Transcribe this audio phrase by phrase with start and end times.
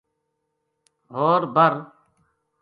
[1.13, 1.73] ہور بر